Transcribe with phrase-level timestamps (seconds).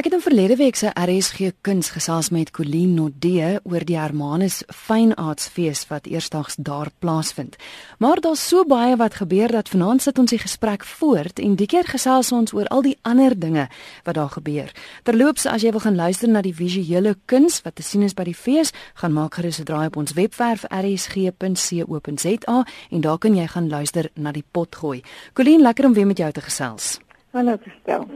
[0.00, 4.62] Ek het in verlede week se RSG Kuns gesels met Colleen Nodee oor die Hermanus
[4.72, 7.58] Fine Arts Fees wat eersdaags daar plaasvind.
[7.98, 11.68] Maar daar's so baie wat gebeur dat vanaand sit ons die gesprek voort en die
[11.68, 13.66] keer gesels ons oor al die ander dinge
[14.08, 14.72] wat daar gebeur.
[15.04, 18.24] Terloops, as jy wil gaan luister na die visuele kuns wat te sien is by
[18.24, 18.72] die fees,
[19.04, 24.08] gaan maak gerus 'n draai op ons webwerf rsg.co.za en daar kan jy gaan luister
[24.14, 25.02] na die potgooi.
[25.34, 27.00] Colleen, lekker om weer met jou te gesels.
[27.30, 28.08] Hallo Kristel.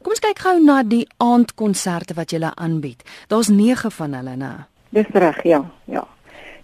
[0.00, 3.02] Kom ons kyk gou na die aandkonserte wat julle aanbied.
[3.28, 4.52] Daar's 9 van hulle, né?
[4.96, 5.58] Dis reg, ja,
[5.92, 6.06] ja.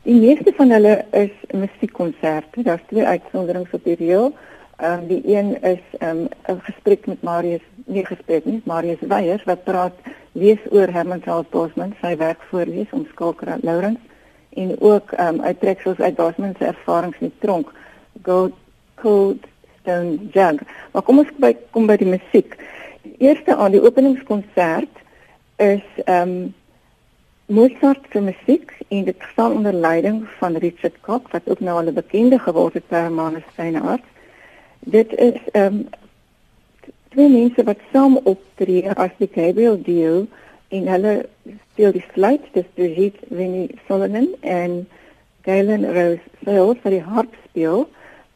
[0.09, 2.65] Die meeste van hulle is musiekkonserte.
[2.65, 4.33] Daar's twee uitsonderings op die reël.
[4.79, 9.45] Ehm um, die een is 'n um, gesprek met Marius, nie gesprek nie, Marius Weyers
[9.45, 9.95] wat praat
[10.33, 14.01] lees oor Herman Charles Bosman, sy werk voorlees om Skalker Lawrence
[14.51, 17.73] en ook ehm um, uittreksels uit Bosman se ervarings met tronk.
[18.23, 18.51] Go
[18.95, 19.45] Cold
[19.88, 20.60] Stone Jug.
[20.92, 22.56] Maar kom ons by kom by die musiek.
[23.06, 25.05] Die eerste aan die openingskonsert
[25.56, 26.55] is ehm um,
[27.48, 31.88] Mozart se musiek en dit staan onder leiding van Richard Koch wat ook nou al
[31.88, 34.04] 'n bekende geword het by Hermanus Steinhardt.
[34.79, 35.88] Dit is ehm um,
[37.09, 40.26] twee mense wat saam optree as die Gabriel Dio
[40.68, 41.29] en hulle
[41.73, 44.88] speel die fluit, dis Brigitte Winnie Solomon en
[45.43, 47.88] Galen Rose Sales wat die harp speel.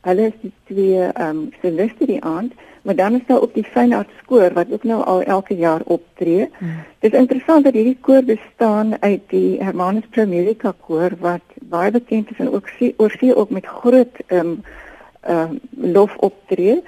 [0.03, 3.65] Hulle is die twee ehm um, soliste die aand, maar dan is daar ook die
[3.75, 6.49] Fynart skoor wat ook nou al elke jaar optree.
[6.59, 6.81] Hmm.
[6.99, 12.31] Dit is interessant dat hierdie koor bestaan uit die Hermanus Primerica koor wat baie bekend
[12.31, 14.59] is en ook sien oor sien ook met groot ehm um,
[15.21, 16.83] ehm uh, lof optree.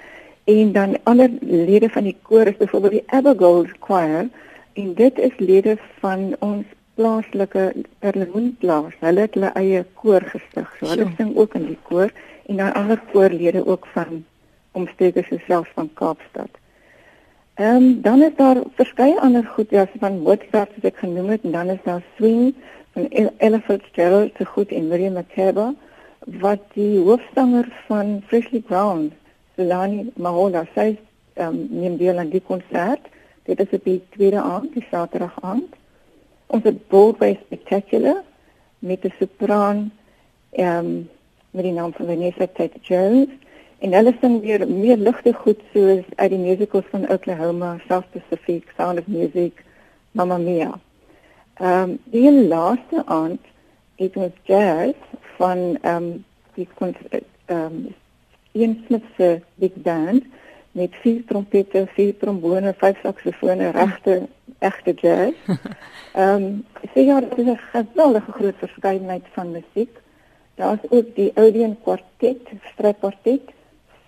[0.44, 4.28] En dan ander lede van die koor is byvoorbeeld die Abigail Choir
[4.72, 8.92] en dit is lede van ons plaaslike Erlemoenplaas.
[9.00, 10.76] Hulle het hulle eie koor gestig.
[10.78, 12.10] So hulle sing ook in die koor
[12.46, 14.24] en dan ander koorlede ook van
[14.72, 16.50] omstreke selfs van Kaapstad.
[17.54, 21.42] Ehm um, dan is daar verskeie ander goed ja van Mozart wat ek genoem het
[21.42, 22.54] en dan is daar Swing
[22.92, 25.74] van Ella Fitzgerald te goed en Miriam Makeba
[26.24, 29.12] wat die hoofsanger van Freshly Ground
[29.56, 30.96] Solani Mahola sê
[31.34, 33.06] ehm um, neem deel aan die konsert.
[33.44, 35.74] Dit is op die tweede aand, die Saterdag aand.
[36.46, 38.22] Ons het Broadway Spectacular
[38.78, 39.92] met 'n sopraan
[40.50, 41.08] ehm um,
[41.54, 43.30] met die naam van Vanessa Tate Jones
[43.78, 48.70] en hulle sing weer meer ligte goed soos uit die musicals van Oklahoma, South Pacific,
[48.76, 49.62] Sound of Music,
[50.12, 50.72] Mamma Mia.
[51.54, 53.40] Ehm um, die laaste aand
[54.02, 54.96] het ons jazz
[55.36, 57.94] van ehm um, die ehm um,
[58.52, 60.24] Ian Smith se big band
[60.72, 64.26] met vier trompette, vier trombone, vyf saksofone, regte
[64.58, 65.34] egte jazz.
[66.14, 70.02] Ehm um, sê ja, dit is 'n geweldige groot verskeidenheid van musiek.
[70.54, 73.50] Daar's ook die Odeon Quartet, strykwartet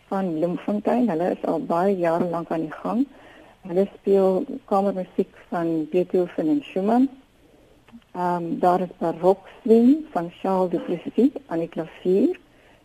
[0.07, 1.09] van Bloemfontein.
[1.11, 3.07] Hulle is al baie jare lank aan die gang.
[3.67, 7.09] Hulle speel kamermusiek van Beethoven en Schumann.
[8.15, 12.39] Ehm um, daar is barok swing van Charles Duplessis aan die klavier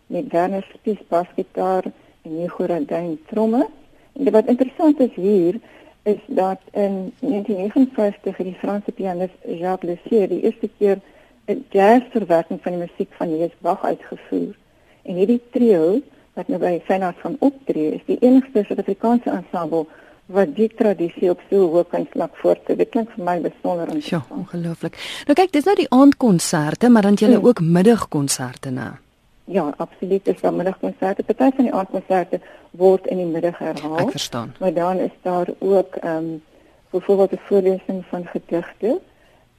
[0.06, 1.84] met Werner Spies basgitaar
[2.22, 3.68] en Hugo Radin tromme.
[4.12, 5.60] En wat interessant is hier
[6.02, 11.00] is dat in 1959 die Franse pianis Jacques Lessier die eerste keer
[11.46, 14.54] 'n jazzverwerking van die musiek van Jesus Bach uitgevoer.
[15.02, 16.00] En hierdie trio
[16.34, 19.86] wat nou by Feyenoord van optree, is die enigste Suid-Afrikaanse ensemble
[20.32, 22.78] wat die tradisie op so 'n hoë vlak voortsit.
[22.78, 24.28] Dit klink vir my besonder interessant.
[24.28, 24.96] Ja, ongelooflik.
[25.26, 27.44] Nou kyk, dis nou die aandkonserte, maar dan jy hmm.
[27.46, 28.98] ook middagkonserte, né?
[29.44, 30.24] Ja, absoluut.
[30.24, 31.22] Dis dan middagkonserte.
[31.22, 33.98] Party van die aandkonserte word in die middag herhaal.
[33.98, 34.54] Ek verstaan.
[34.58, 36.42] Maar dan is daar ook ehm um,
[36.90, 39.00] byvoorbeeld 'n voorlesing van gedigte.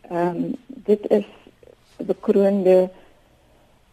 [0.09, 1.25] Ehm um, dit is
[1.97, 2.89] bekroonde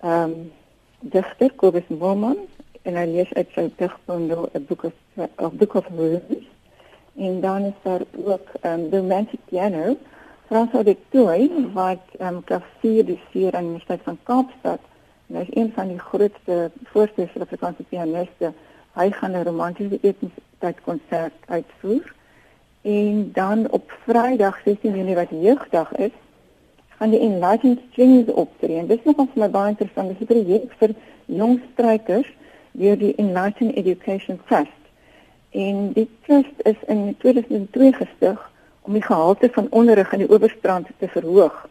[0.01, 0.53] ehm um,
[1.01, 2.37] digter Kobus Moman
[2.83, 4.93] en hy lees uit sy digbundel 'n boek of
[5.37, 6.47] of book of roses
[7.17, 9.97] en dan is daar ook ehm um, the romantic piano
[10.51, 14.81] François de Toey wat ehm um, klavier bestuur aan die Universiteit van Kaapstad.
[15.27, 18.53] En hy is een van die grootste voorste Suid-Afrikaanse pianiste.
[18.99, 22.15] Hy gaan 'n romantiese etenstydkonsert uitvoer.
[22.83, 26.17] En dan op Vrydag 16 Junie wat jeugdag is
[27.01, 28.77] van die Enlightened Strings optree.
[28.77, 30.13] En dis nogal vir my baie interessant.
[30.13, 30.91] Dis 'n projek vir
[31.25, 32.29] jong strykers
[32.73, 34.83] deur die Enlightened Education Trust.
[35.51, 38.51] En die trust is in 2002 gestig
[38.83, 41.69] om die gehalte van onderrig in die Oeverstrand te verhoog.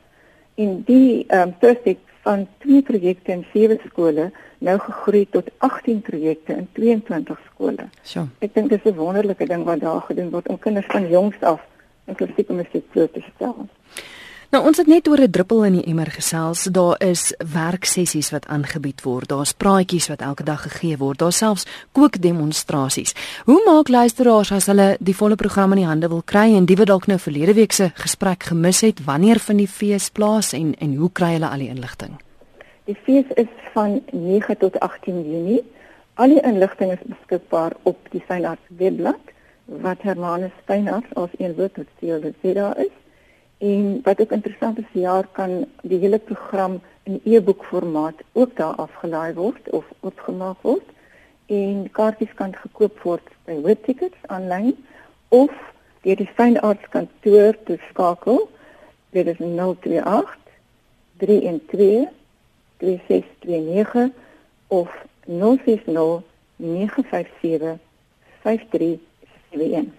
[0.55, 5.51] En die ehm um, trust het van twee projekte in sewe skole nou gegroei tot
[5.57, 7.89] 18 projekte in 22 skole.
[8.01, 8.27] So.
[8.39, 11.61] Ek dink dis 'n wonderlike ding wat daar gedoen word om kinders van jongs af
[12.05, 13.67] in klassieke musiek te stel.
[14.49, 16.63] Nou ons het net oor 'n druppel in die emmer gesels.
[16.63, 19.27] Daar is werksessies wat aangebied word.
[19.27, 21.17] Daar's praatjies wat elke dag gegee word.
[21.17, 23.13] Daar's selfs kookdemonstrasies.
[23.45, 26.75] Hoe maak luisteraars as hulle die volle program in die hande wil kry en die
[26.75, 30.75] wat dalk nou verlede week se gesprek gemis het, wanneer vind die fees plaas en
[30.79, 32.17] en hoe kry hulle al die inligting?
[32.85, 35.63] Die fees is van 9 tot 18 Junie.
[36.13, 39.21] Al die inligting is beskikbaar op die Fynarts webblad
[39.65, 42.98] wat Hermanus Fynarts as een woord tot dit sê daar is.
[43.59, 48.75] En wat ook interessant is, jaar kan die hele program in e-boek formaat ook daar
[48.75, 50.85] afgelaai word of opgemaak word
[51.45, 54.75] en kaartjies kan gekoop word by Webtickets aanlyn
[55.27, 55.51] of
[56.07, 58.49] deur die Fynarts kantoor te skakel.
[59.11, 60.37] Dit is 028
[61.17, 62.07] 312
[62.79, 64.11] 3629
[64.67, 64.89] of
[65.27, 66.23] 060
[66.55, 67.79] 957
[68.43, 69.98] 5371